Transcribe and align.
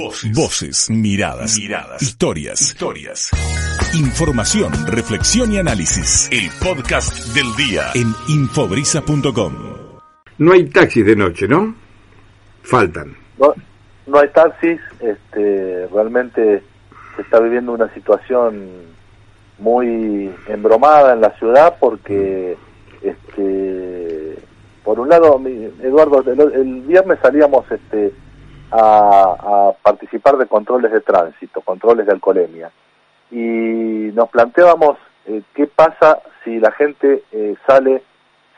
Voces. 0.00 0.88
miradas, 0.88 1.58
miradas, 1.58 2.00
historias, 2.00 2.60
historias. 2.62 3.30
Información, 3.94 4.72
reflexión 4.86 5.52
y 5.52 5.58
análisis. 5.58 6.30
El 6.32 6.48
podcast 6.64 7.12
del 7.34 7.54
día 7.54 7.90
en 7.94 8.14
infobrisa.com. 8.28 9.52
No 10.38 10.52
hay 10.52 10.64
taxis 10.70 11.04
de 11.04 11.16
noche, 11.16 11.46
¿no? 11.46 11.74
Faltan. 12.62 13.14
No, 13.38 13.52
no 14.06 14.18
hay 14.18 14.28
taxis, 14.30 14.80
este, 15.00 15.86
realmente 15.92 16.62
se 17.16 17.22
está 17.22 17.38
viviendo 17.38 17.72
una 17.72 17.92
situación 17.92 18.70
muy 19.58 20.30
embromada 20.46 21.12
en 21.12 21.20
la 21.20 21.36
ciudad 21.38 21.76
porque 21.78 22.56
este 23.02 24.38
por 24.82 24.98
un 24.98 25.10
lado 25.10 25.38
Eduardo 25.82 26.24
el, 26.26 26.40
el 26.54 26.80
viernes 26.82 27.18
salíamos 27.20 27.70
este 27.70 28.14
a, 28.72 29.72
participar 29.82 30.36
de 30.36 30.46
controles 30.46 30.92
de 30.92 31.00
tránsito, 31.00 31.60
controles 31.60 32.06
de 32.06 32.12
alcoholemia. 32.12 32.70
Y 33.30 34.10
nos 34.14 34.28
planteábamos 34.30 34.98
eh, 35.26 35.42
qué 35.54 35.66
pasa 35.66 36.20
si 36.44 36.58
la 36.58 36.72
gente 36.72 37.24
eh, 37.32 37.54
sale 37.66 38.02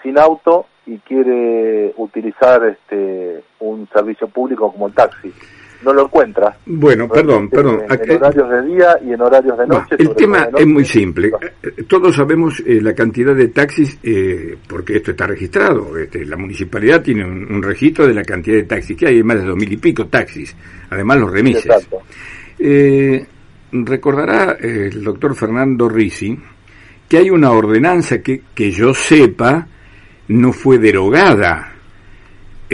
sin 0.02 0.18
auto 0.18 0.66
y 0.86 0.98
quiere 0.98 1.92
utilizar 1.96 2.64
este 2.64 3.44
un 3.60 3.88
servicio 3.92 4.28
público 4.28 4.72
como 4.72 4.88
el 4.88 4.94
taxi 4.94 5.32
no 5.84 5.92
lo 5.92 6.04
encuentra. 6.04 6.56
Bueno, 6.66 7.08
perdón, 7.08 7.48
perdón. 7.48 7.82
En, 7.88 8.16
horarios 8.16 8.50
de 8.50 8.62
día 8.62 8.98
y 9.04 9.12
en 9.12 9.20
horarios 9.20 9.58
de 9.58 9.66
noche. 9.66 9.96
el 9.98 10.14
tema 10.14 10.48
es 10.56 10.66
muy 10.66 10.84
simple. 10.84 11.30
Eh, 11.62 11.84
todos 11.88 12.14
sabemos 12.14 12.62
eh, 12.66 12.80
la 12.80 12.94
cantidad 12.94 13.34
de 13.34 13.48
taxis, 13.48 13.98
eh, 14.02 14.56
porque 14.66 14.96
esto 14.96 15.12
está 15.12 15.26
registrado. 15.26 15.96
Este, 15.96 16.24
la 16.24 16.36
municipalidad 16.36 17.02
tiene 17.02 17.24
un, 17.24 17.62
registro 17.62 18.06
de 18.06 18.14
la 18.14 18.22
cantidad 18.22 18.56
de 18.56 18.64
taxis 18.64 18.96
que 18.96 19.06
hay, 19.06 19.16
hay 19.16 19.22
más 19.22 19.38
de 19.38 19.46
dos 19.46 19.56
mil 19.56 19.72
y 19.72 19.76
pico 19.76 20.06
taxis. 20.06 20.54
Además, 20.90 21.18
los 21.18 21.30
remises. 21.30 21.88
recordará 23.72 24.56
el 24.60 25.02
doctor 25.02 25.34
Fernando 25.34 25.88
Risi 25.88 26.38
que 27.08 27.18
hay 27.18 27.30
una 27.30 27.50
ordenanza 27.50 28.22
que, 28.22 28.42
que 28.54 28.70
yo 28.70 28.94
sepa 28.94 29.66
no 30.28 30.52
fue 30.52 30.78
derogada 30.78 31.71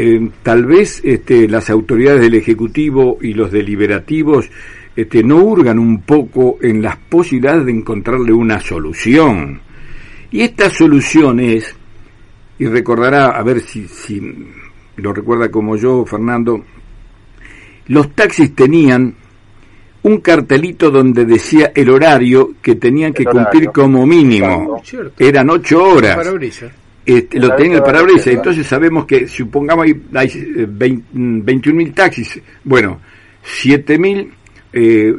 eh, 0.01 0.31
tal 0.45 0.65
vez 0.65 1.01
este, 1.03 1.49
las 1.49 1.71
autoridades 1.71 2.21
del 2.21 2.35
Ejecutivo 2.35 3.19
y 3.21 3.35
los 3.35 3.51
deliberativos 3.51 4.49
este, 4.95 5.25
no 5.25 5.39
hurgan 5.39 5.77
un 5.81 6.03
poco 6.03 6.57
en 6.63 6.81
las 6.81 6.97
posibilidades 6.97 7.67
de 7.67 7.73
encontrarle 7.73 8.33
una 8.33 8.61
solución. 8.61 9.61
Y 10.31 10.43
esta 10.43 10.71
solución 10.71 11.41
es, 11.41 11.75
y 12.61 12.67
recordará, 12.67 13.31
a 13.31 13.43
ver 13.43 13.59
si, 13.59 13.89
si 13.89 14.23
lo 14.99 15.13
recuerda 15.13 15.51
como 15.51 15.77
yo, 15.77 16.05
Fernando, 16.07 16.65
los 17.89 18.15
taxis 18.15 18.55
tenían 18.55 19.17
un 20.05 20.21
cartelito 20.21 20.93
donde 20.93 21.25
decía 21.25 21.73
el 21.75 21.91
horario 21.91 22.55
que 22.63 22.77
tenían 22.77 23.13
que 23.13 23.25
cumplir 23.25 23.71
como 23.71 24.07
mínimo. 24.07 24.81
Eran 25.19 25.51
ocho 25.51 25.83
horas. 25.83 26.25
Este, 27.09 27.41
lo 27.41 27.57
tiene 27.57 27.77
el 27.77 27.83
parabrisas. 27.83 28.27
Entonces 28.27 28.67
sabemos 28.67 29.07
que, 29.07 29.27
supongamos, 29.27 29.87
hay, 29.87 29.99
hay 30.13 30.29
21.000 30.29 31.95
taxis. 31.95 32.39
Bueno, 32.63 33.01
7.000 33.65 34.29
eh, 34.75 35.15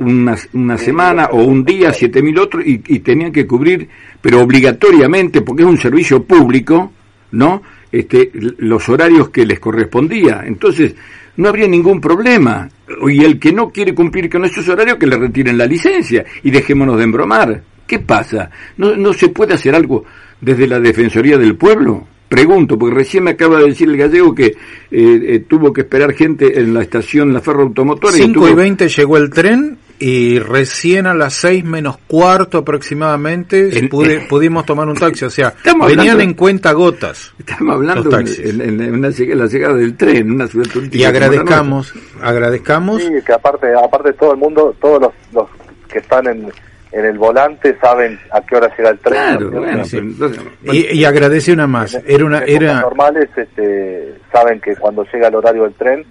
una, 0.00 0.36
una 0.52 0.76
semana 0.76 1.28
o 1.32 1.42
un 1.42 1.64
día, 1.64 1.88
7.000 1.88 2.38
otros, 2.38 2.66
y, 2.66 2.82
y 2.86 2.98
tenían 2.98 3.32
que 3.32 3.46
cubrir, 3.46 3.88
pero 4.20 4.42
obligatoriamente, 4.42 5.40
porque 5.40 5.62
es 5.62 5.68
un 5.70 5.78
servicio 5.78 6.22
público, 6.22 6.92
¿no? 7.30 7.62
Este, 7.90 8.30
los 8.58 8.86
horarios 8.90 9.30
que 9.30 9.46
les 9.46 9.58
correspondía. 9.58 10.42
Entonces, 10.44 10.94
no 11.38 11.48
habría 11.48 11.66
ningún 11.66 11.98
problema. 11.98 12.68
Y 13.08 13.24
el 13.24 13.38
que 13.38 13.54
no 13.54 13.70
quiere 13.70 13.94
cumplir 13.94 14.28
con 14.28 14.44
esos 14.44 14.68
horarios, 14.68 14.98
que 14.98 15.06
le 15.06 15.16
retiren 15.16 15.56
la 15.56 15.64
licencia 15.64 16.26
y 16.42 16.50
dejémonos 16.50 16.98
de 16.98 17.04
embromar. 17.04 17.62
¿Qué 17.86 18.00
pasa? 18.00 18.50
¿No, 18.76 18.96
no 18.96 19.14
se 19.14 19.28
puede 19.28 19.54
hacer 19.54 19.74
algo 19.74 20.04
desde 20.40 20.66
la 20.66 20.80
Defensoría 20.80 21.38
del 21.38 21.56
Pueblo? 21.56 22.06
Pregunto, 22.28 22.76
porque 22.76 22.96
recién 22.96 23.24
me 23.24 23.32
acaba 23.32 23.58
de 23.58 23.66
decir 23.66 23.88
el 23.88 23.96
gallego 23.96 24.34
que 24.34 24.46
eh, 24.46 24.54
eh, 24.90 25.44
tuvo 25.48 25.72
que 25.72 25.82
esperar 25.82 26.12
gente 26.12 26.58
en 26.58 26.74
la 26.74 26.82
estación 26.82 27.32
La 27.32 27.40
Ferro 27.40 27.62
Automotora. 27.62 28.12
5 28.12 28.48
y, 28.48 28.54
20 28.54 28.88
llegó 28.88 29.16
el 29.16 29.30
tren 29.30 29.78
y 30.00 30.40
recién 30.40 31.06
a 31.06 31.14
las 31.14 31.34
6 31.34 31.64
menos 31.64 31.98
cuarto 32.06 32.58
aproximadamente 32.58 33.88
pudimos 34.28 34.66
tomar 34.66 34.88
un 34.88 34.96
taxi. 34.96 35.24
O 35.24 35.30
sea, 35.30 35.54
venían 35.86 36.20
en 36.20 36.34
cuenta 36.34 36.72
gotas. 36.72 37.32
Estamos 37.38 37.76
hablando 37.76 38.10
en, 38.18 39.00
la 39.00 39.46
llegada 39.46 39.74
del 39.74 39.96
tren, 39.96 40.32
una 40.32 40.48
ciudad 40.48 40.66
turística. 40.66 40.98
Y 40.98 41.04
agradezcamos, 41.04 41.94
agradezcamos. 42.20 43.02
Sí, 43.02 43.10
que 43.24 43.32
aparte, 43.32 43.68
aparte 43.72 44.12
todo 44.14 44.32
el 44.32 44.38
mundo, 44.38 44.74
todos 44.80 45.00
los, 45.00 45.12
los 45.32 45.48
que 45.88 46.00
están 46.00 46.26
en 46.26 46.50
en 46.92 47.04
el 47.04 47.18
volante 47.18 47.76
saben 47.80 48.18
a 48.30 48.40
qué 48.40 48.56
hora 48.56 48.74
llega 48.76 48.90
el 48.90 48.98
tren. 48.98 50.16
y, 50.62 51.04
agradece 51.04 51.52
una 51.52 51.66
más. 51.66 51.94
Era 52.06 52.24
una 52.24 52.44
era 52.44 52.80
normales 52.80 53.28
este, 53.36 54.14
saben 54.32 54.60
que 54.60 54.76
cuando 54.76 55.04
llega 55.04 55.28
el 55.28 55.34
horario 55.34 55.64
del 55.64 55.74
tren 55.74 56.04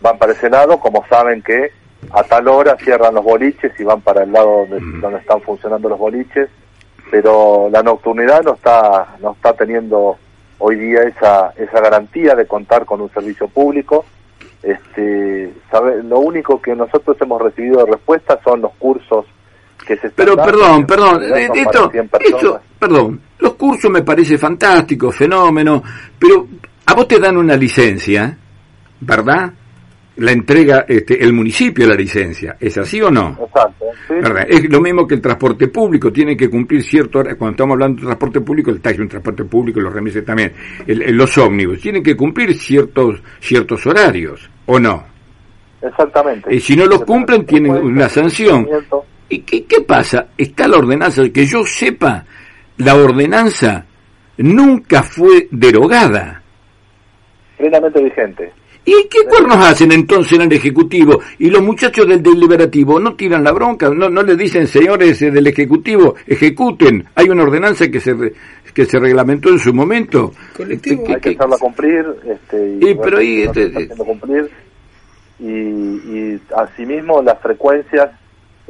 van 0.00 0.18
para 0.18 0.32
ese 0.32 0.50
lado, 0.50 0.78
como 0.80 1.04
saben 1.08 1.42
que 1.42 1.70
a 2.10 2.22
tal 2.24 2.48
hora 2.48 2.76
cierran 2.76 3.14
los 3.14 3.24
boliches 3.24 3.78
y 3.78 3.84
van 3.84 4.00
para 4.00 4.24
el 4.24 4.32
lado 4.32 4.66
donde, 4.66 5.00
donde 5.00 5.18
están 5.20 5.40
funcionando 5.42 5.88
los 5.88 5.98
boliches, 5.98 6.48
pero 7.10 7.68
la 7.70 7.82
nocturnidad 7.82 8.42
no 8.42 8.54
está 8.54 9.16
no 9.20 9.32
está 9.32 9.52
teniendo 9.52 10.16
hoy 10.58 10.76
día 10.76 11.02
esa 11.02 11.52
esa 11.56 11.80
garantía 11.80 12.34
de 12.34 12.46
contar 12.46 12.84
con 12.84 13.00
un 13.00 13.12
servicio 13.12 13.48
público. 13.48 14.04
Este, 14.62 15.52
sabe, 15.70 16.02
lo 16.04 16.20
único 16.20 16.62
que 16.62 16.74
nosotros 16.76 17.16
hemos 17.20 17.42
recibido 17.42 17.84
de 17.84 17.92
respuesta 17.92 18.38
son 18.44 18.60
los 18.62 18.72
cursos 18.74 19.26
pero 20.14 20.36
perdón, 20.36 20.86
perdón, 20.86 21.22
eh, 21.22 21.48
esto, 21.54 21.90
esto, 22.20 22.60
perdón, 22.78 23.20
los 23.38 23.54
cursos 23.54 23.90
me 23.90 24.02
parece 24.02 24.38
fantástico, 24.38 25.10
fenómeno, 25.10 25.82
pero 26.18 26.46
a 26.86 26.94
vos 26.94 27.08
te 27.08 27.18
dan 27.18 27.36
una 27.36 27.56
licencia, 27.56 28.36
¿verdad? 29.00 29.52
La 30.16 30.32
entrega 30.32 30.84
este, 30.86 31.22
el 31.22 31.32
municipio 31.32 31.86
la 31.86 31.94
licencia, 31.94 32.56
¿es 32.60 32.76
así 32.76 33.00
o 33.00 33.10
no? 33.10 33.38
Exacto. 33.40 33.86
Es 34.48 34.70
lo 34.70 34.80
mismo 34.80 35.06
que 35.06 35.14
el 35.14 35.20
transporte 35.20 35.68
público, 35.68 36.12
tiene 36.12 36.36
que 36.36 36.50
cumplir 36.50 36.82
cierto, 36.82 37.22
cuando 37.22 37.50
estamos 37.50 37.74
hablando 37.74 38.00
de 38.00 38.06
transporte 38.06 38.40
público, 38.40 38.70
el 38.70 38.80
taxi, 38.80 39.00
un 39.00 39.08
transporte 39.08 39.44
público, 39.44 39.80
los 39.80 39.92
remises 39.92 40.24
también, 40.24 40.52
los 40.86 41.38
ómnibus, 41.38 41.80
tienen 41.80 42.02
que 42.02 42.14
cumplir 42.14 42.54
ciertos, 42.54 43.22
ciertos 43.40 43.86
horarios, 43.86 44.50
¿o 44.66 44.78
no? 44.78 45.12
Exactamente. 45.80 46.54
Y 46.54 46.60
si 46.60 46.76
no 46.76 46.86
los 46.86 47.04
cumplen, 47.04 47.44
tienen 47.44 47.72
una 47.72 48.08
sanción. 48.08 48.66
¿Y 49.28 49.40
qué, 49.40 49.64
qué 49.64 49.80
pasa? 49.80 50.28
Está 50.36 50.68
la 50.68 50.78
ordenanza, 50.78 51.22
que 51.30 51.46
yo 51.46 51.64
sepa, 51.64 52.24
la 52.78 52.94
ordenanza 52.94 53.86
nunca 54.38 55.02
fue 55.02 55.48
derogada. 55.50 56.42
Plenamente 57.56 58.02
vigente. 58.02 58.52
¿Y 58.84 59.06
qué 59.08 59.18
cuernos 59.28 59.58
hacen 59.58 59.92
entonces 59.92 60.32
en 60.32 60.42
el 60.42 60.52
Ejecutivo? 60.52 61.20
Y 61.38 61.50
los 61.50 61.62
muchachos 61.62 62.06
del 62.08 62.20
deliberativo 62.20 62.98
no 62.98 63.14
tiran 63.14 63.44
la 63.44 63.52
bronca, 63.52 63.88
no, 63.90 64.08
no 64.08 64.22
le 64.22 64.34
dicen, 64.34 64.66
señores 64.66 65.22
eh, 65.22 65.30
del 65.30 65.46
Ejecutivo, 65.46 66.16
ejecuten. 66.26 67.04
Hay 67.14 67.28
una 67.28 67.44
ordenanza 67.44 67.88
que 67.88 68.00
se 68.00 68.12
que 68.74 68.84
se 68.86 68.98
reglamentó 68.98 69.50
en 69.50 69.58
su 69.58 69.72
momento. 69.72 70.32
Colectivo. 70.56 71.04
Hay 71.06 71.20
que 71.20 71.30
hacerla 71.30 71.58
cumplir. 71.58 72.04
Este, 72.24 72.78
y, 72.80 72.94
pero 72.94 73.18
ahí, 73.18 73.42
este, 73.42 73.88
cumplir. 73.88 74.50
Y, 75.38 75.46
y 75.46 76.42
asimismo 76.56 77.22
las 77.22 77.38
frecuencias 77.40 78.10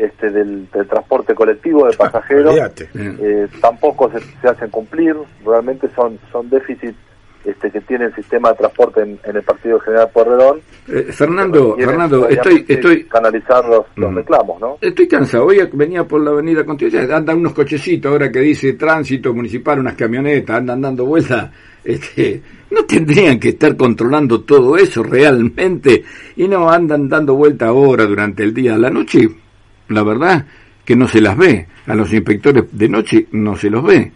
este, 0.03 0.31
del, 0.31 0.67
transporte 0.89 1.33
colectivo 1.35 1.87
de 1.87 1.97
pasajeros 1.97 2.57
eh, 2.95 3.47
tampoco 3.61 4.11
se, 4.11 4.49
hacen 4.49 4.69
cumplir, 4.71 5.15
realmente 5.45 5.89
son, 5.95 6.19
son 6.33 6.51
déficits 6.51 6.99
este, 7.45 7.71
que 7.71 7.81
tiene 7.83 8.07
el 8.07 8.15
sistema 8.15 8.51
de 8.51 8.57
transporte 8.57 9.03
en, 9.03 9.19
el 9.25 9.43
Partido 9.43 9.79
General 9.81 10.09
Porredón. 10.13 10.61
Eh, 10.89 11.07
Fernando, 11.13 11.77
Fernando, 11.77 12.29
estoy, 12.29 12.65
estoy 12.67 13.05
canalizar 13.05 13.65
los, 13.65 13.87
mm. 13.97 14.17
reclamos, 14.17 14.61
¿no? 14.61 14.79
Estoy 14.81 15.07
cansado. 15.07 15.47
Hoy 15.47 15.59
venía 15.73 16.05
por 16.05 16.21
la 16.21 16.31
Avenida 16.31 16.65
Constitución, 16.65 17.13
andan 17.13 17.39
unos 17.39 17.53
cochecitos 17.53 18.11
ahora 18.11 18.31
que 18.31 18.41
dice 18.41 18.73
tránsito 18.73 19.33
municipal, 19.33 19.79
unas 19.79 19.95
camionetas, 19.95 20.57
andan 20.57 20.81
dando 20.81 21.05
vueltas. 21.05 21.51
Este, 21.85 22.41
no 22.71 22.85
tendrían 22.85 23.41
que 23.41 23.51
estar 23.51 23.77
controlando 23.77 24.43
todo 24.43 24.77
eso 24.77 25.03
realmente 25.03 26.05
y 26.37 26.47
no 26.47 26.71
andan 26.71 27.09
dando 27.09 27.35
vuelta 27.35 27.67
ahora 27.67 28.05
durante 28.05 28.43
el 28.43 28.55
día. 28.55 28.75
A 28.77 28.79
la 28.79 28.91
noche 28.91 29.29
la 29.89 30.03
verdad 30.03 30.47
que 30.85 30.97
no 30.97 31.09
se 31.09 31.21
las 31.21 31.37
ve. 31.37 31.67
A 31.87 31.95
los 31.95 32.13
inspectores 32.13 32.65
de 32.73 32.89
noche 32.89 33.27
no 33.33 33.57
se 33.57 33.71
los 33.71 33.85
ve. 33.85 34.13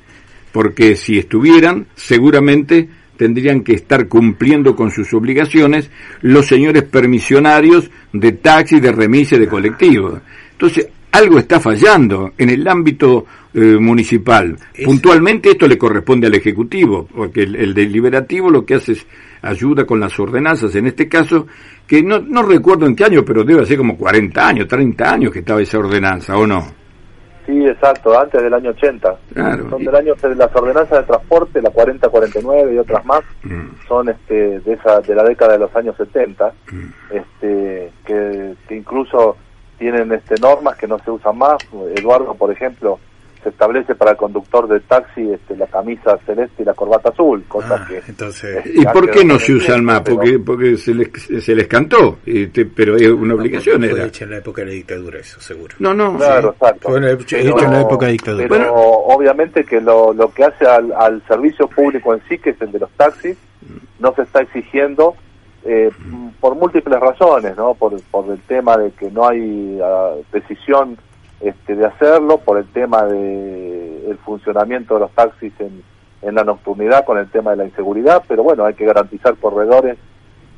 Porque 0.53 0.97
si 0.97 1.19
estuvieran, 1.19 1.87
seguramente 1.95 2.89
tendrían 3.17 3.63
que 3.63 3.73
estar 3.73 4.09
cumpliendo 4.09 4.77
con 4.77 4.91
sus 4.91 5.13
obligaciones 5.15 5.91
los 6.21 6.47
señores 6.47 6.85
permisionarios 6.85 7.91
de 8.13 8.33
taxi, 8.33 8.79
de 8.79 8.93
remise, 8.93 9.39
de 9.39 9.49
colectivo. 9.49 10.21
Entonces, 10.53 10.89
algo 11.17 11.39
está 11.39 11.59
fallando 11.61 12.33
en 12.37 12.51
el 12.51 12.67
ámbito 12.69 13.25
eh, 13.55 13.79
municipal. 13.81 14.57
Puntualmente 14.85 15.51
esto 15.51 15.67
le 15.67 15.79
corresponde 15.79 16.27
al 16.27 16.35
Ejecutivo, 16.35 17.07
porque 17.07 17.43
el, 17.43 17.73
deliberativo 17.73 18.51
lo 18.51 18.65
que 18.65 18.75
hace 18.75 18.93
es 18.93 19.07
ayuda 19.43 19.85
con 19.85 19.99
las 19.99 20.19
ordenanzas, 20.19 20.75
en 20.75 20.87
este 20.87 21.09
caso, 21.09 21.47
que 21.87 22.03
no, 22.03 22.19
no 22.19 22.43
recuerdo 22.43 22.87
en 22.87 22.95
qué 22.95 23.05
año, 23.05 23.25
pero 23.25 23.45
debe 23.45 23.65
ser 23.65 23.79
como 23.79 23.97
40 23.97 24.47
años, 24.47 24.69
30 24.69 25.11
años 25.11 25.33
que 25.33 25.39
estaba 25.39 25.63
esa 25.63 25.79
ordenanza, 25.79 26.37
¿o 26.37 26.47
no? 26.47 26.67
Sí, 27.47 27.65
exacto, 27.65 28.19
antes 28.19 28.43
del 28.43 28.53
año 28.53 28.71
80. 28.71 29.17
Son 29.71 29.85
del 29.85 29.95
año 29.95 30.15
las 30.37 30.57
ordenanzas 30.57 30.99
de 30.99 31.05
transporte, 31.05 31.63
la 31.63 31.71
4049 31.71 32.75
y 32.75 32.79
otras 32.79 33.05
más, 33.07 33.23
mm. 33.45 33.87
son 33.87 34.09
este 34.09 34.59
de 34.61 34.73
esa 34.73 35.01
de 35.01 35.15
la 35.15 35.23
década 35.23 35.53
de 35.53 35.61
los 35.61 35.77
años 35.77 35.97
70, 35.97 36.53
mm. 36.73 37.15
este 37.15 37.93
que, 38.05 38.55
que 38.67 38.77
incluso 38.77 39.37
tienen 39.79 40.13
este 40.13 40.35
normas 40.41 40.77
que 40.77 40.87
no 40.87 40.99
se 40.99 41.11
usan 41.11 41.39
más. 41.39 41.57
Eduardo, 41.95 42.35
por 42.35 42.51
ejemplo, 42.51 42.99
se 43.47 43.51
establece 43.51 43.95
para 43.95 44.11
el 44.11 44.17
conductor 44.17 44.67
del 44.67 44.83
taxi 44.83 45.31
este, 45.31 45.57
la 45.57 45.69
camisa 45.69 46.19
celeste 46.27 46.63
y 46.63 46.65
la 46.65 46.75
corbata 46.75 47.11
azul, 47.11 47.45
cosa 47.47 47.77
ah, 47.81 47.87
que... 47.87 48.03
Entonces... 48.09 48.67
¿Y 48.67 48.85
por 48.87 49.09
qué 49.09 49.25
no 49.25 49.39
se 49.39 49.55
usan 49.55 49.85
más? 49.85 50.01
Porque, 50.01 50.41
porque 50.41 50.77
se, 50.77 50.93
les, 50.93 51.09
se 51.23 51.55
les 51.55 51.69
cantó, 51.69 52.19
pero 52.75 52.97
es 52.97 53.09
una 53.09 53.35
obligación. 53.35 53.85
Fue 53.89 54.07
hecho 54.07 54.25
en 54.25 54.31
la 54.31 54.39
época 54.39 54.63
de 54.63 54.67
la 54.67 54.73
dictadura 54.73 55.21
eso, 55.21 55.41
seguro. 55.41 55.77
No, 55.79 55.95
no. 55.95 56.17
Claro, 56.17 56.51
exacto. 56.51 56.89
Fue 56.89 57.13
hecho 57.13 57.37
en 57.37 57.71
la 57.71 57.83
época 57.83 58.07
de 58.07 58.13
dictadura. 58.13 58.49
Pero 58.49 58.75
obviamente 58.75 59.65
que 59.65 59.81
lo, 59.81 60.13
lo 60.13 60.33
que 60.33 60.43
hace 60.43 60.67
al, 60.67 60.93
al 60.93 61.23
servicio 61.29 61.69
público 61.69 62.15
en 62.15 62.23
sí, 62.29 62.39
que 62.39 62.51
es 62.51 62.61
el 62.61 62.73
de 62.73 62.81
los 62.81 62.91
taxis, 62.93 63.37
no 64.01 64.13
se 64.15 64.23
está 64.23 64.41
exigiendo 64.41 65.15
eh, 65.67 65.91
por 66.41 66.55
múltiples 66.55 67.01
razones, 67.01 67.57
¿no? 67.57 67.75
Por, 67.75 68.01
por 68.11 68.31
el 68.31 68.41
tema 68.43 68.77
de 68.77 68.93
que 68.93 69.11
no 69.11 69.27
hay 69.27 69.81
ah, 69.83 70.15
decisión 70.33 70.97
este, 71.41 71.75
de 71.75 71.87
hacerlo 71.87 72.39
por 72.39 72.59
el 72.59 72.67
tema 72.67 73.05
de 73.05 74.11
el 74.11 74.17
funcionamiento 74.19 74.95
de 74.95 75.01
los 75.01 75.11
taxis 75.13 75.53
en, 75.59 75.83
en 76.23 76.35
la 76.35 76.45
nocturnidad 76.45 77.05
con 77.05 77.19
el 77.19 77.29
tema 77.31 77.51
de 77.51 77.57
la 77.59 77.65
inseguridad, 77.65 78.23
pero 78.27 78.43
bueno, 78.43 78.65
hay 78.65 78.75
que 78.75 78.87
garantizar 78.87 79.37
corredores 79.37 79.99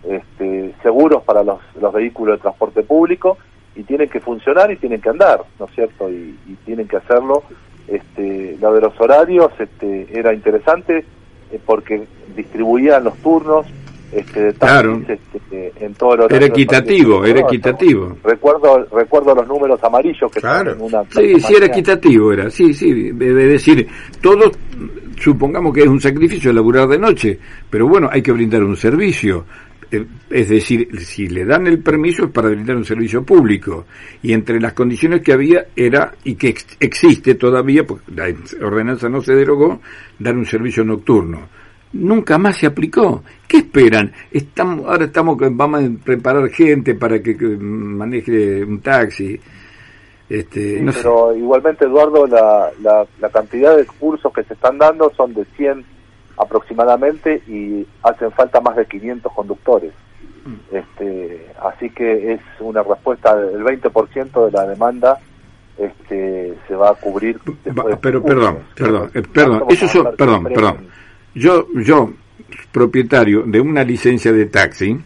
este, 0.05 0.75
seguros 0.83 1.23
para 1.25 1.43
los, 1.43 1.59
los 1.81 1.93
vehículos 1.93 2.39
de 2.39 2.43
transporte 2.43 2.83
público 2.83 3.39
y 3.75 3.83
tienen 3.85 4.09
que 4.09 4.21
funcionar 4.21 4.71
y 4.71 4.77
tienen 4.77 5.01
que 5.01 5.09
andar, 5.09 5.43
¿no 5.59 5.67
es 5.67 5.75
cierto? 5.75 6.11
Y, 6.11 6.37
tienen 6.65 6.87
que 6.87 6.97
hacerlo. 6.97 7.43
Este, 7.87 8.59
lo 8.61 8.75
de 8.75 8.83
los 8.83 9.01
horarios 9.01 9.51
este, 9.59 10.07
era 10.13 10.35
interesante 10.35 11.05
eh, 11.51 11.61
porque 11.65 12.07
distribuían 12.37 13.05
los 13.05 13.17
turnos, 13.19 13.67
este, 14.13 14.53
claro. 14.55 15.03
este, 15.07 15.73
en 15.81 15.95
todo 15.95 16.27
el 16.27 16.35
Era 16.35 16.47
equitativo, 16.47 17.25
era 17.25 17.41
equitativo. 17.41 18.17
Recuerdo, 18.25 18.87
recuerdo 18.91 19.35
los 19.35 19.47
números 19.47 19.83
amarillos 19.83 20.31
que 20.33 20.41
claro. 20.41 20.73
en 20.73 20.81
una 20.81 21.05
Sí, 21.11 21.39
sí, 21.41 21.55
era 21.55 21.67
equitativo, 21.67 22.33
era, 22.33 22.51
sí, 22.51 22.73
sí, 22.73 23.09
es 23.09 23.35
decir, 23.35 23.87
todos 24.21 24.53
supongamos 25.19 25.75
que 25.75 25.83
es 25.83 25.89
un 25.89 26.01
sacrificio 26.01 26.53
laburar 26.53 26.89
de 26.89 26.99
noche, 26.99 27.39
pero 27.69 27.87
bueno, 27.87 28.09
hay 28.11 28.23
que 28.23 28.33
brindar 28.33 28.63
un 28.63 28.77
servicio. 28.77 29.45
Eh, 29.91 30.05
es 30.31 30.49
decir, 30.51 30.89
si 31.01 31.29
le 31.29 31.47
dan 31.47 31.67
el 31.67 31.83
permiso 31.83 32.25
es 32.25 32.31
para 32.31 32.49
brindar 32.49 32.77
un 32.77 32.85
servicio 32.85 33.23
público. 33.23 33.87
Y 34.23 34.33
entre 34.33 34.61
las 34.61 34.75
condiciones 34.75 35.23
que 35.23 35.33
había 35.33 35.67
era, 35.75 36.13
y 36.25 36.35
que 36.35 36.55
existe 36.81 37.35
todavía, 37.35 37.85
porque 37.85 38.13
la 38.15 38.27
ordenanza 38.67 39.09
no 39.09 39.23
se 39.23 39.35
derogó, 39.35 39.81
dar 40.19 40.37
un 40.37 40.45
servicio 40.45 40.85
nocturno 40.85 41.58
nunca 41.93 42.39
más 42.39 42.59
se 42.59 42.67
aplicó. 42.67 43.23
¿Qué 43.47 43.59
esperan? 43.59 44.13
Estamos, 44.31 44.87
ahora 44.87 45.05
estamos 45.05 45.39
vamos 45.39 45.85
a 45.85 46.05
preparar 46.05 46.49
gente 46.51 46.95
para 46.95 47.23
que, 47.23 47.35
maneje 47.35 48.65
un 48.65 48.81
taxi. 48.81 49.39
Este, 50.29 50.85
pero 51.03 51.35
igualmente, 51.35 51.87
Eduardo, 51.87 52.27
la, 52.27 52.71
la, 52.83 53.29
cantidad 53.31 53.75
de 53.75 53.87
cursos 53.87 54.31
que 54.33 54.45
se 54.45 54.53
están 54.53 54.77
dando 54.77 55.11
son 55.17 55.33
de 55.33 55.47
100 55.57 55.85
aproximadamente 56.37 57.43
y 57.49 57.87
hacen 58.03 58.31
falta 58.33 58.61
más 58.61 58.77
de 58.77 58.85
500 58.85 59.33
conductores. 59.33 59.93
Mm. 60.45 60.77
Este, 60.77 61.47
así 61.63 61.89
que 61.91 62.35
es 62.35 62.41
una 62.61 62.83
respuesta 62.83 63.35
del 63.37 63.65
20% 63.65 64.47
de 64.47 64.53
la 64.53 64.67
demanda 64.67 65.19
este, 65.79 66.59
se 66.67 66.75
va 66.75 66.91
a 66.91 66.95
cubrir. 66.95 67.41
Pero, 68.03 68.23
perdón, 68.23 68.59
perdón, 68.75 69.11
eh, 69.15 69.23
perdón, 69.33 69.65
eso 69.71 70.11
perdón, 70.17 70.45
perdón 70.45 70.89
yo, 71.35 71.69
yo, 71.75 72.13
propietario 72.73 73.43
de 73.43 73.61
una 73.61 73.85
licencia 73.85 74.33
de 74.33 74.47
taxi, 74.47 74.99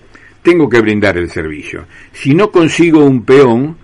tengo 0.43 0.69
que 0.69 0.81
brindar 0.81 1.17
el 1.17 1.31
servicio. 1.31 1.85
Si 2.13 2.35
no 2.35 2.51
consigo 2.51 3.05
un 3.05 3.25
peón, 3.25 3.77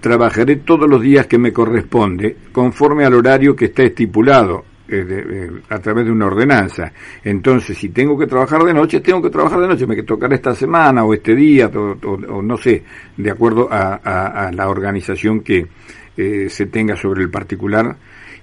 trabajaré 0.00 0.56
todos 0.56 0.88
los 0.88 1.00
días 1.00 1.26
que 1.26 1.38
me 1.38 1.52
corresponde, 1.52 2.36
conforme 2.52 3.04
al 3.04 3.14
horario 3.14 3.56
que 3.56 3.66
está 3.66 3.82
estipulado 3.82 4.64
eh, 4.86 5.02
eh, 5.08 5.50
a 5.70 5.78
través 5.78 6.04
de 6.04 6.12
una 6.12 6.26
ordenanza. 6.26 6.92
Entonces, 7.24 7.78
si 7.78 7.88
tengo 7.88 8.18
que 8.18 8.26
trabajar 8.26 8.62
de 8.64 8.74
noche, 8.74 9.00
tengo 9.00 9.22
que 9.22 9.30
trabajar 9.30 9.60
de 9.60 9.68
noche, 9.68 9.86
me 9.86 10.02
tocará 10.02 10.34
esta 10.34 10.54
semana 10.54 11.04
o 11.04 11.14
este 11.14 11.34
día, 11.34 11.70
o, 11.74 12.42
no 12.42 12.56
sé, 12.58 12.84
de 13.16 13.30
acuerdo 13.30 13.66
a, 13.70 14.50
la 14.52 14.68
organización 14.68 15.40
que 15.40 15.66
eh, 16.16 16.48
se 16.50 16.66
tenga 16.66 16.96
sobre 16.96 17.22
el 17.22 17.30
particular. 17.30 17.96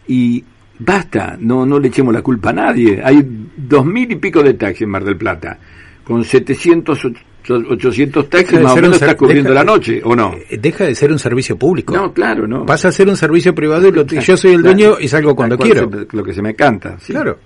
Y 0.08 0.44
Basta, 0.84 1.38
no, 1.40 1.64
no 1.64 1.80
le 1.80 1.90
echemos 1.90 2.12
la 2.12 2.24
culpa 2.24 2.50
a 2.50 2.54
nadie. 2.54 3.00
Hay 3.04 3.22
dos 3.56 3.86
mil 3.86 4.12
y 4.12 4.16
pico 4.16 4.42
de 4.42 4.56
taxis 4.56 4.82
en 4.82 4.90
Mar 4.90 5.04
del 5.04 5.16
Plata, 5.16 5.60
con 6.04 6.24
700, 6.24 7.08
800 7.48 8.28
taxis 8.28 8.60
más 8.60 8.74
o 8.74 8.76
menos 8.78 9.00
está 9.00 9.16
cubriendo 9.16 9.54
la 9.54 9.64
noche, 9.64 10.02
¿o 10.04 10.16
no? 10.16 10.34
Eh, 10.50 10.58
deja 10.58 10.86
de 10.86 10.96
ser 10.96 11.12
un 11.12 11.20
servicio 11.20 11.56
público. 11.56 11.94
No, 11.96 12.12
claro, 12.12 12.48
no. 12.48 12.66
Pasa 12.66 12.88
a 12.88 12.92
ser 12.92 13.08
un 13.10 13.16
servicio 13.16 13.54
privado 13.54 13.90
y 13.90 14.20
yo 14.22 14.36
soy 14.36 14.54
el 14.54 14.64
dueño 14.64 15.00
y 15.00 15.08
salgo 15.08 15.36
cuando 15.36 15.56
quiero. 15.56 15.88
lo 16.12 16.24
que 16.24 16.34
se 16.34 16.42
me 16.42 16.56
canta. 16.56 16.98
Claro. 17.06 17.38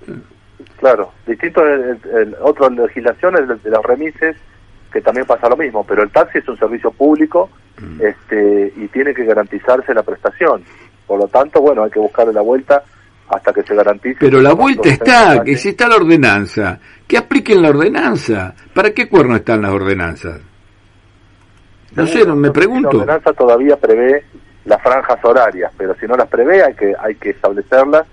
Claro. 0.78 1.12
Distinto, 1.28 1.62
el, 1.62 2.00
el, 2.18 2.36
otra 2.42 2.70
legislación 2.70 3.36
es 3.38 3.64
de 3.64 3.70
los 3.70 3.84
remises, 3.84 4.38
que 4.94 5.02
también 5.02 5.26
pasa 5.26 5.50
lo 5.50 5.58
mismo, 5.58 5.84
pero 5.86 6.04
el 6.04 6.10
taxi 6.10 6.38
es 6.38 6.48
un 6.48 6.58
servicio 6.58 6.90
público 6.92 7.50
mm. 7.82 8.02
este, 8.02 8.74
y 8.78 8.88
tiene 8.88 9.14
que 9.14 9.26
garantizarse 9.26 9.94
la 9.94 10.04
prestación. 10.04 10.64
Por 11.06 11.20
lo 11.20 11.28
tanto, 11.28 11.60
bueno, 11.60 11.84
hay 11.84 11.92
que 11.92 12.00
buscarle 12.00 12.32
la 12.32 12.42
vuelta 12.42 12.82
hasta 13.30 13.54
que 13.54 13.64
se 13.64 13.76
garantice. 13.76 14.18
Pero 14.20 14.42
la 14.42 14.54
vuelta 14.54 14.90
está, 14.90 15.44
que 15.44 15.56
si 15.56 15.70
está 15.70 15.88
la 15.88 15.96
ordenanza, 15.96 16.80
que 17.08 17.18
apliquen 17.18 17.62
la 17.62 17.70
ordenanza. 17.70 18.54
¿Para 18.74 18.92
qué 18.92 19.08
cuerno 19.08 19.36
están 19.36 19.62
las 19.62 19.72
ordenanzas? 19.72 20.42
No 21.96 22.06
sé, 22.06 22.26
me 22.26 22.52
pregunto. 22.52 22.92
La 22.92 23.04
ordenanza 23.04 23.34
todavía 23.34 23.78
prevé 23.78 24.24
las 24.66 24.82
franjas 24.82 25.18
horarias, 25.24 25.72
pero 25.78 25.96
si 26.00 26.06
no 26.08 26.16
las 26.16 26.28
prevé 26.28 26.64
hay 26.64 26.74
que 26.74 26.94
hay 27.00 27.16
que 27.16 27.30
establecerlas. 27.32 28.06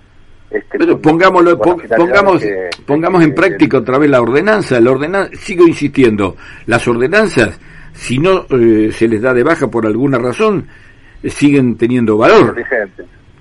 Este, 0.49 0.77
pero 0.77 1.01
pongámoslo, 1.01 1.57
pongamos, 1.59 2.43
pongamos 2.85 3.23
en 3.23 3.33
práctica 3.33 3.79
otra 3.79 3.97
vez 3.97 4.09
la 4.09 4.21
ordenanza. 4.21 4.79
La 4.79 4.91
ordenanza, 4.91 5.31
sigo 5.35 5.67
insistiendo, 5.67 6.37
las 6.67 6.87
ordenanzas, 6.87 7.59
si 7.93 8.19
no 8.19 8.45
eh, 8.51 8.91
se 8.91 9.07
les 9.07 9.21
da 9.21 9.33
de 9.33 9.43
baja 9.43 9.67
por 9.67 9.87
alguna 9.87 10.19
razón, 10.19 10.67
siguen 11.23 11.75
teniendo 11.75 12.17
valor. 12.17 12.55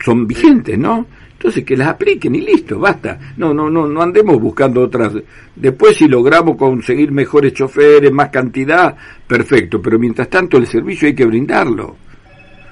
Son 0.02 0.26
vigentes, 0.26 0.78
¿no? 0.78 1.06
Entonces 1.42 1.64
que 1.64 1.76
las 1.76 1.88
apliquen 1.88 2.36
y 2.36 2.40
listo, 2.40 2.78
basta. 2.78 3.18
No, 3.36 3.52
no, 3.52 3.68
no, 3.68 3.88
no 3.88 4.00
andemos 4.00 4.40
buscando 4.40 4.80
otras. 4.80 5.12
Después 5.56 5.96
si 5.96 6.06
logramos 6.06 6.56
conseguir 6.56 7.10
mejores 7.10 7.52
choferes, 7.52 8.12
más 8.12 8.28
cantidad, 8.28 8.94
perfecto, 9.26 9.82
pero 9.82 9.98
mientras 9.98 10.28
tanto 10.28 10.56
el 10.56 10.68
servicio 10.68 11.08
hay 11.08 11.16
que 11.16 11.26
brindarlo. 11.26 11.96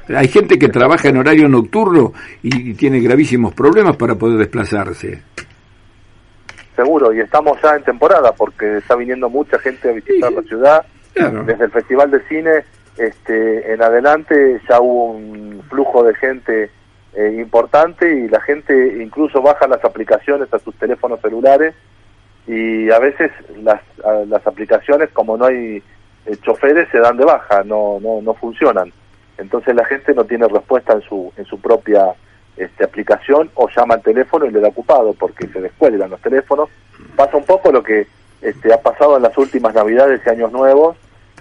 Hay 0.07 0.29
gente 0.29 0.57
que 0.57 0.69
trabaja 0.69 1.09
en 1.09 1.17
horario 1.17 1.49
nocturno 1.49 2.12
y, 2.45 2.75
tiene 2.75 3.00
gravísimos 3.00 3.55
problemas 3.55 3.97
para 3.97 4.15
poder 4.15 4.39
desplazarse. 4.39 5.21
Seguro, 6.77 7.12
y 7.12 7.19
estamos 7.19 7.59
ya 7.61 7.75
en 7.75 7.83
temporada 7.83 8.31
porque 8.39 8.77
está 8.77 8.95
viniendo 8.95 9.29
mucha 9.29 9.59
gente 9.59 9.91
a 9.91 9.93
visitar 9.95 10.33
la 10.33 10.43
ciudad. 10.43 10.87
Desde 11.12 11.65
el 11.65 11.71
Festival 11.73 12.12
de 12.12 12.21
Cine 12.29 12.50
este, 12.97 13.73
en 13.73 13.83
adelante 13.83 14.61
ya 14.69 14.81
hubo 14.81 15.15
un 15.15 15.61
flujo 15.69 16.05
de 16.05 16.15
gente 16.15 16.71
eh, 17.14 17.37
importante 17.40 18.09
y 18.09 18.29
la 18.29 18.40
gente 18.40 19.02
incluso 19.02 19.43
baja 19.43 19.67
las 19.67 19.85
aplicaciones 19.85 20.52
a 20.52 20.59
sus 20.59 20.75
teléfonos 20.76 21.21
celulares 21.21 21.75
y 22.47 22.90
a 22.90 22.99
veces 22.99 23.33
las, 23.62 23.81
las 24.29 24.47
aplicaciones 24.47 25.11
como 25.11 25.37
no 25.37 25.47
hay 25.47 25.83
eh, 26.26 26.37
choferes 26.43 26.88
se 26.90 26.99
dan 26.99 27.17
de 27.17 27.25
baja, 27.25 27.64
no, 27.64 27.99
no, 28.00 28.21
no 28.23 28.35
funcionan. 28.35 28.93
Entonces 29.38 29.75
la 29.75 29.85
gente 29.85 30.14
no 30.14 30.25
tiene 30.25 30.47
respuesta 30.47 30.93
en 30.93 31.02
su, 31.02 31.33
en 31.37 31.45
su 31.47 31.61
propia 31.61 32.14
este, 32.57 32.85
aplicación 32.85 33.50
o 33.55 33.69
llama 33.69 33.95
al 33.95 34.02
teléfono 34.02 34.47
y 34.47 34.50
le 34.50 34.61
da 34.61 34.69
ocupado 34.69 35.14
porque 35.14 35.49
se 35.49 35.61
descuelgan 35.61 36.11
los 36.11 36.21
teléfonos. 36.21 36.69
Pasa 37.17 37.37
un 37.37 37.45
poco 37.45 37.73
lo 37.73 37.83
que 37.83 38.07
este, 38.43 38.73
ha 38.73 38.81
pasado 38.81 39.17
en 39.17 39.23
las 39.23 39.37
últimas 39.37 39.75
navidades 39.75 40.21
y 40.25 40.31
años 40.31 40.52
nuevos, 40.52 40.97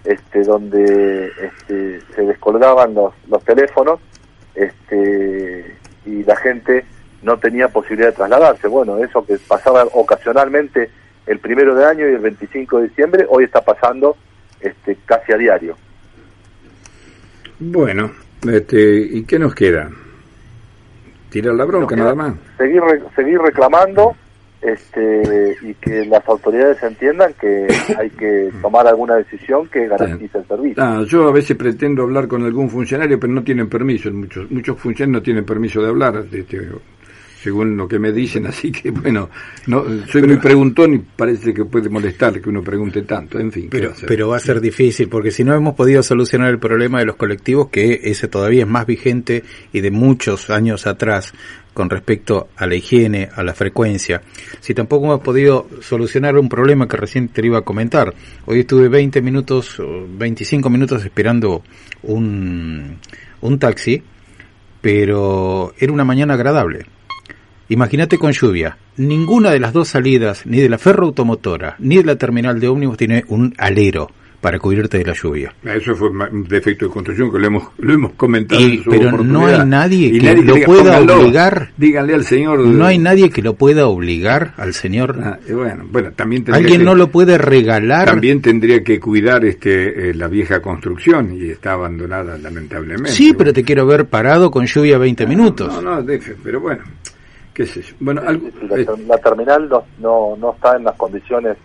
este, 0.06 0.44
donde 0.44 1.30
este, 1.42 2.02
se 2.16 2.22
descolgaban 2.24 2.94
los, 2.94 3.14
los 3.28 3.44
teléfonos 3.44 4.00
este, 4.56 5.49
y 6.10 6.24
la 6.24 6.36
gente 6.36 6.86
no 7.22 7.38
tenía 7.38 7.68
posibilidad 7.68 8.10
de 8.10 8.16
trasladarse. 8.16 8.68
Bueno, 8.68 8.98
eso 8.98 9.26
que 9.26 9.38
pasaba 9.48 9.84
ocasionalmente 9.94 10.90
el 11.28 11.40
primero 11.40 11.76
de 11.76 11.86
año 11.86 12.08
y 12.08 12.14
el 12.14 12.20
25 12.20 12.80
de 12.80 12.88
diciembre, 12.88 13.26
hoy 13.30 13.44
está 13.44 13.62
pasando 13.62 14.18
este, 14.60 14.98
casi 15.06 15.32
a 15.32 15.38
diario. 15.38 15.78
Bueno, 17.60 18.12
este, 18.50 18.98
¿y 18.98 19.24
qué 19.26 19.38
nos 19.38 19.54
queda? 19.54 19.90
Tirar 21.30 21.54
la 21.54 21.66
bronca 21.66 21.96
nada 21.96 22.16
más. 22.16 22.34
Seguir, 22.58 22.82
seguir 23.16 23.40
reclamando 23.40 24.16
este, 24.62 25.58
y 25.62 25.74
que 25.76 26.06
las 26.06 26.28
autoridades 26.28 26.82
entiendan 26.84 27.34
que 27.40 27.68
hay 27.98 28.10
que 28.10 28.50
tomar 28.62 28.88
alguna 28.88 29.16
decisión 29.16 29.68
que 29.68 29.88
garantice 29.88 30.40
el 30.40 30.48
servicio. 30.48 30.84
Ah, 30.84 31.04
yo 31.08 31.28
a 31.28 31.32
veces 31.32 31.56
pretendo 31.56 32.04
hablar 32.04 32.28
con 32.28 32.44
algún 32.44 32.70
funcionario, 32.70 33.20
pero 33.20 33.32
no 33.32 33.44
tienen 33.44 33.70
permiso. 33.70 34.12
Muchos, 34.12 34.50
muchos 34.52 34.78
funcionarios 34.78 35.20
no 35.20 35.24
tienen 35.24 35.46
permiso 35.46 35.82
de 35.82 35.88
hablar. 35.88 36.26
Este, 36.32 36.70
según 37.42 37.78
lo 37.78 37.88
que 37.88 38.00
me 38.00 38.12
dicen, 38.12 38.46
así 38.48 38.72
que 38.72 38.92
bueno, 38.92 39.30
no 39.68 39.86
soy 40.08 40.24
muy 40.24 40.38
preguntón 40.38 40.94
y 40.94 41.00
parece 41.00 41.54
que 41.54 41.66
puede 41.66 41.90
molestar 41.90 42.42
que 42.42 42.50
uno 42.50 42.62
pregunte 42.62 43.04
tanto, 43.04 43.40
en 43.40 43.52
fin. 43.52 43.68
Pero, 43.70 43.94
pero 44.08 44.30
va 44.30 44.38
a 44.38 44.42
ser 44.42 44.60
difícil, 44.60 45.08
porque 45.08 45.32
si 45.32 45.44
no 45.44 45.54
hemos 45.54 45.76
podido 45.76 46.04
solucionar 46.04 46.50
el 46.50 46.60
problema 46.60 47.00
de 47.00 47.06
los 47.06 47.16
colectivos, 47.16 47.70
que 47.70 48.02
ese 48.04 48.28
todavía 48.28 48.64
es 48.64 48.70
más 48.70 48.86
vigente 48.86 49.44
y 49.72 49.82
de 49.82 49.92
muchos 49.92 50.50
años 50.50 50.86
atrás 50.86 51.34
con 51.80 51.90
respecto 51.90 52.50
a 52.58 52.68
la 52.68 52.76
higiene, 52.76 53.30
a 53.34 53.42
la 53.42 53.54
frecuencia, 53.54 54.22
si 54.60 54.74
tampoco 54.74 55.06
hemos 55.06 55.22
podido 55.22 55.66
solucionar 55.80 56.38
un 56.38 56.50
problema 56.50 56.90
que 56.90 56.98
recién 56.98 57.30
te 57.30 57.46
iba 57.46 57.60
a 57.60 57.62
comentar. 57.62 58.14
Hoy 58.46 58.60
estuve 58.60 58.90
20 58.90 59.22
minutos, 59.22 59.78
25 59.80 60.70
minutos 60.70 61.06
esperando 61.06 61.64
un, 62.04 62.98
un 63.40 63.60
taxi, 63.60 64.04
pero 64.82 65.74
era 65.80 65.94
una 65.94 66.04
mañana 66.04 66.34
agradable 66.34 66.86
Imagínate 67.70 68.18
con 68.18 68.34
lluvia. 68.34 68.78
Ninguna 68.98 69.52
de 69.52 69.60
las 69.60 69.72
dos 69.72 69.88
salidas, 69.88 70.46
ni 70.46 70.60
de 70.60 70.68
la 70.68 70.80
ferroautomotora, 70.80 71.76
ni 71.80 71.98
de 71.98 72.04
la 72.04 72.16
terminal 72.18 72.60
de 72.60 72.68
ómnibus, 72.68 72.98
tiene 72.98 73.24
un 73.28 73.54
alero 73.58 74.10
para 74.42 74.60
cubrirte 74.60 74.98
de 74.98 75.06
la 75.06 75.14
lluvia. 75.14 75.54
Eso 75.64 75.96
fue 75.96 76.10
un 76.10 76.44
defecto 76.46 76.86
de 76.86 76.92
construcción 76.92 77.32
que 77.32 77.40
lo 77.40 77.48
hemos, 77.48 77.64
lo 77.78 77.94
hemos 77.94 78.14
comentado. 78.14 78.62
pero 78.90 79.24
no 79.24 79.48
hay 79.48 79.66
nadie 79.66 80.20
que 80.20 80.36
lo 80.44 80.56
pueda 80.66 81.00
obligar. 81.00 81.72
Díganle 81.78 82.16
al 82.16 82.24
señor. 82.24 82.60
No 82.60 82.86
hay 82.86 82.98
nadie 82.98 83.30
que 83.30 83.42
lo 83.42 83.56
pueda 83.56 83.88
obligar 83.88 84.54
al 84.58 84.74
señor. 84.74 85.18
Ah, 85.22 85.40
bueno, 85.52 85.86
bueno, 85.92 86.12
también 86.14 86.46
alguien 86.54 86.84
no 86.84 86.96
lo 86.96 87.08
puede 87.10 87.38
regalar. 87.38 88.08
También 88.08 88.42
tendría 88.42 88.84
que 88.84 89.00
cuidar 89.00 89.44
este 89.46 90.10
eh, 90.10 90.14
la 90.14 90.28
vieja 90.28 90.62
construcción 90.62 91.36
y 91.36 91.50
está 91.50 91.74
abandonada 91.74 92.38
lamentablemente. 92.38 93.12
Sí, 93.12 93.34
pero 93.38 93.54
te 93.54 93.64
quiero 93.64 93.86
ver 93.86 94.06
parado 94.06 94.52
con 94.52 94.66
lluvia 94.66 94.98
20 94.98 95.28
minutos. 95.28 95.74
No, 95.82 95.96
no, 95.96 96.04
deje, 96.04 96.36
pero 96.44 96.60
bueno. 96.60 96.84
Bueno, 98.00 98.22
la, 98.22 99.18
terminal 99.18 99.68
no, 99.68 99.84
no, 100.00 100.38
no 100.38 100.54
está 100.54 100.78
en 100.78 100.86
las 100.86 100.96
condiciones 100.96 101.58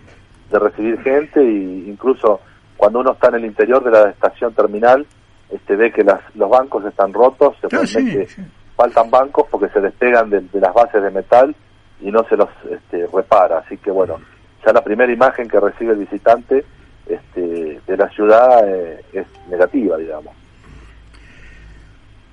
de 0.50 0.58
recibir 0.58 1.00
gente 1.02 1.40
e 1.40 1.88
incluso 1.88 2.40
cuando 2.84 3.00
uno 3.00 3.12
está 3.12 3.28
en 3.28 3.36
el 3.36 3.46
interior 3.46 3.82
de 3.82 3.90
la 3.90 4.10
estación 4.10 4.52
terminal 4.52 5.06
este 5.48 5.74
ve 5.74 5.90
que 5.90 6.04
las, 6.04 6.20
los 6.34 6.50
bancos 6.50 6.84
están 6.84 7.14
rotos, 7.14 7.56
se 7.58 7.74
ah, 7.74 7.80
que 7.80 8.28
faltan 8.76 9.10
bancos 9.10 9.46
porque 9.50 9.70
se 9.70 9.80
despegan 9.80 10.28
de, 10.28 10.42
las 10.52 10.74
bases 10.74 11.02
de 11.02 11.10
metal 11.10 11.56
y 12.02 12.10
no 12.10 12.22
se 12.28 12.36
los 12.36 12.50
este, 12.70 13.06
repara. 13.10 13.60
Así 13.60 13.78
que 13.78 13.90
bueno, 13.90 14.20
ya 14.66 14.74
la 14.74 14.84
primera 14.84 15.10
imagen 15.10 15.48
que 15.48 15.58
recibe 15.58 15.92
el 15.92 16.00
visitante 16.00 16.62
este, 17.06 17.80
de 17.86 17.96
la 17.96 18.06
ciudad 18.10 18.68
eh, 18.68 19.02
es 19.14 19.26
negativa, 19.48 19.96
digamos. 19.96 20.34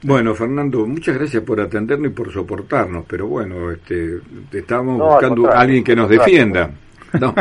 Bueno, 0.04 0.36
Fernando, 0.36 0.86
muchas 0.86 1.18
gracias 1.18 1.44
por 1.44 1.62
atendernos 1.62 2.12
y 2.12 2.14
por 2.14 2.30
soportarnos, 2.30 3.06
pero 3.08 3.28
bueno, 3.28 3.72
este, 3.72 4.20
estamos 4.52 5.00
buscando 5.00 5.50
a 5.50 5.62
alguien 5.62 5.82
que 5.82 5.96
nos 5.96 6.10
defienda. 6.10 6.72
No, 7.20 7.34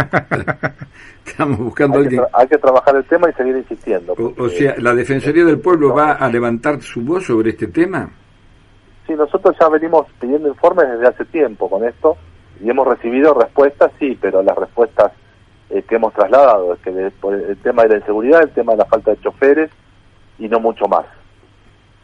estamos 1.26 1.58
buscando 1.58 1.98
hay 1.98 2.04
alguien. 2.04 2.22
Que 2.22 2.28
hay 2.32 2.48
que 2.48 2.58
trabajar 2.58 2.96
el 2.96 3.04
tema 3.04 3.30
y 3.30 3.32
seguir 3.34 3.56
insistiendo. 3.56 4.14
O, 4.38 4.48
sea, 4.48 4.74
¿la 4.78 4.94
Defensoría 4.94 5.44
del 5.44 5.60
Pueblo 5.60 5.94
va 5.94 6.12
a 6.12 6.28
levantar 6.28 6.80
su 6.82 7.02
voz 7.02 7.26
sobre 7.26 7.50
este 7.50 7.68
tema? 7.68 8.10
Sí, 9.06 9.14
nosotros 9.14 9.56
ya 9.60 9.68
venimos 9.68 10.06
pidiendo 10.20 10.48
informes 10.48 10.88
desde 10.90 11.08
hace 11.08 11.24
tiempo 11.26 11.68
con 11.68 11.84
esto 11.84 12.16
y 12.62 12.70
hemos 12.70 12.86
recibido 12.86 13.34
respuestas, 13.34 13.92
sí, 13.98 14.18
pero 14.20 14.42
las 14.42 14.56
respuestas 14.56 15.12
eh, 15.70 15.82
que 15.82 15.96
hemos 15.96 16.12
trasladado 16.14 16.74
es 16.74 16.80
que 16.80 16.90
el 16.90 17.58
tema 17.58 17.82
de 17.84 17.88
la 17.90 17.96
inseguridad, 17.98 18.42
el 18.42 18.50
tema 18.50 18.72
de 18.72 18.78
la 18.78 18.84
falta 18.86 19.10
de 19.12 19.20
choferes 19.20 19.70
y 20.38 20.48
no 20.48 20.60
mucho 20.60 20.86
más 20.86 21.06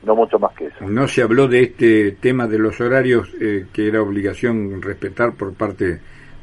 no 0.06 0.14
mucho 0.14 0.38
más 0.38 0.54
que 0.54 0.66
eso. 0.66 0.88
No 0.88 1.08
se 1.08 1.23
habló 1.23 1.49
de 1.49 1.62
este 1.62 2.12
tema 2.12 2.46
de 2.46 2.58
los 2.58 2.80
horarios 2.80 3.28
eh, 3.40 3.66
que 3.73 3.88
era 3.88 4.00
obligación 4.00 4.80
respetar 4.80 5.35
por 5.35 5.52
parte 5.54 6.00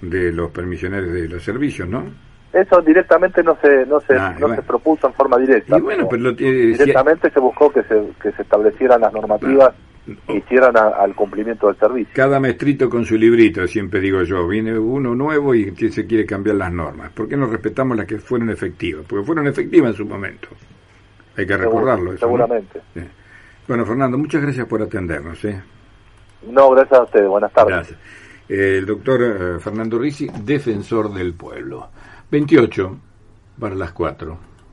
de 0.10 0.32
los 0.32 0.52
permisionarios 0.52 1.14
de 1.14 1.28
los 1.28 1.44
servicios, 1.44 1.88
¿no? 1.88 2.06
Eso 2.52 2.82
directamente 2.82 3.42
no 3.42 3.58
se 3.62 3.86
no 3.86 4.00
se, 4.02 4.16
ah, 4.16 4.36
no 4.40 4.54
se 4.54 4.62
propuso 4.62 5.08
en 5.08 5.14
forma 5.14 5.38
directa. 5.38 5.78
bueno, 5.80 6.08
pero 6.08 6.32
directamente 6.34 7.32
se 7.32 7.40
buscó 7.40 7.72
que 7.72 7.84
se, 7.84 8.10
que 8.22 8.32
se 8.32 8.44
establecieran 8.44 9.02
las 9.02 9.12
normativas 9.12 9.74
que 10.28 10.38
hicieran 10.38 10.76
al 10.78 11.16
cumplimiento 11.16 11.68
del 11.68 11.78
servicio. 11.78 12.14
Cada 12.14 12.40
maestrito 12.40 12.90
con 12.90 13.06
su 13.06 13.16
librito, 13.16 13.66
siempre 13.68 14.00
digo 14.02 14.22
yo. 14.24 14.48
Viene 14.48 14.78
uno 14.78 15.16
nuevo 15.16 15.56
y 15.56 15.74
se 15.90 16.06
quiere 16.06 16.26
cambiar 16.26 16.58
las 16.58 16.72
normas. 16.72 17.12
¿Por 17.12 17.28
qué 17.28 17.38
no 17.38 17.48
respetamos 17.48 17.98
las 17.98 18.06
que 18.06 18.20
fueron 18.20 18.50
efectivas? 18.50 19.06
Porque 19.08 19.26
fueron 19.26 19.48
efectivas 19.48 19.92
en 19.92 19.96
su 19.96 20.06
momento. 20.06 20.50
Hay 21.36 21.48
que 21.48 21.58
recordarlo. 21.58 22.16
seguramente. 22.18 22.82
Bueno, 23.68 23.86
Fernando, 23.86 24.18
muchas 24.18 24.42
gracias 24.42 24.68
por 24.68 24.82
atendernos. 24.82 25.44
¿eh? 25.46 25.62
No, 26.50 26.70
gracias 26.72 27.00
a 27.00 27.04
ustedes. 27.04 27.28
Buenas 27.28 27.52
tardes. 27.54 27.74
Gracias. 27.74 28.00
El 28.48 28.86
doctor 28.86 29.24
eh, 29.24 29.60
Fernando 29.60 29.98
Risi, 29.98 30.28
defensor 30.44 31.14
del 31.14 31.34
pueblo. 31.34 31.90
28 32.30 32.98
para 33.60 33.76
las 33.76 33.92
4. 33.92 34.53